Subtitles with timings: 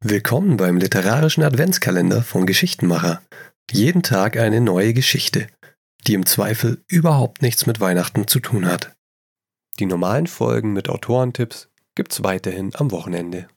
[0.00, 3.20] Willkommen beim literarischen Adventskalender von Geschichtenmacher.
[3.70, 5.48] Jeden Tag eine neue Geschichte,
[6.06, 8.96] die im Zweifel überhaupt nichts mit Weihnachten zu tun hat.
[9.80, 13.48] Die normalen Folgen mit Autorentipps gibt's weiterhin am Wochenende.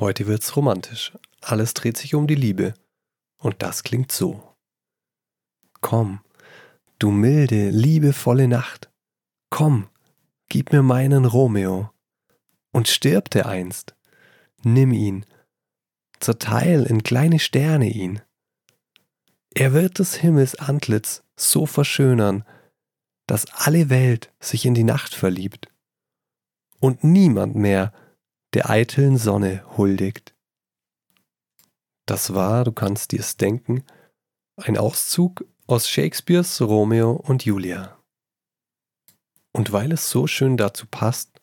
[0.00, 1.12] Heute wird's romantisch.
[1.40, 2.74] Alles dreht sich um die Liebe.
[3.40, 4.56] Und das klingt so.
[5.82, 6.18] Komm,
[6.98, 8.90] du milde, liebevolle Nacht.
[9.50, 9.88] Komm,
[10.48, 11.90] Gib mir meinen Romeo.
[12.70, 13.96] Und stirbt er einst,
[14.62, 15.24] nimm ihn,
[16.20, 18.20] zerteil in kleine Sterne ihn.
[19.54, 22.44] Er wird des Himmels Antlitz so verschönern,
[23.26, 25.68] dass alle Welt sich in die Nacht verliebt
[26.80, 27.92] und niemand mehr
[28.54, 30.34] der eiteln Sonne huldigt.
[32.06, 33.84] Das war, du kannst dir's denken,
[34.56, 37.97] ein Auszug aus Shakespeares Romeo und Julia.
[39.52, 41.40] Und weil es so schön dazu passt,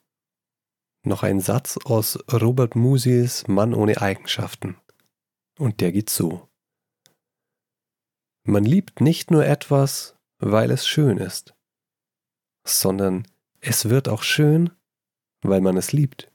[1.03, 4.77] noch ein Satz aus Robert Musis Mann ohne Eigenschaften.
[5.57, 6.47] Und der geht so.
[8.43, 11.55] Man liebt nicht nur etwas, weil es schön ist,
[12.65, 13.27] sondern
[13.61, 14.71] es wird auch schön,
[15.41, 16.31] weil man es liebt.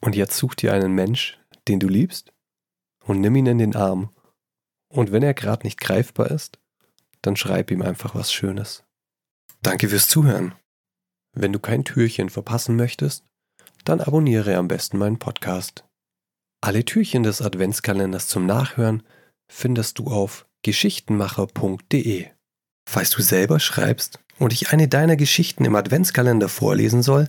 [0.00, 2.32] Und jetzt such dir einen Mensch, den du liebst,
[3.04, 4.14] und nimm ihn in den Arm.
[4.88, 6.58] Und wenn er gerade nicht greifbar ist,
[7.22, 8.84] dann schreib ihm einfach was Schönes.
[9.66, 10.54] Danke fürs Zuhören.
[11.32, 13.24] Wenn du kein Türchen verpassen möchtest,
[13.84, 15.82] dann abonniere am besten meinen Podcast.
[16.60, 19.02] Alle Türchen des Adventskalenders zum Nachhören
[19.50, 22.28] findest du auf geschichtenmacher.de.
[22.88, 27.28] Falls du selber schreibst und ich eine deiner Geschichten im Adventskalender vorlesen soll,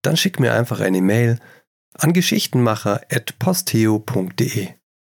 [0.00, 1.38] dann schick mir einfach eine Mail
[1.92, 4.68] an geschichtenmacher.posteo.de.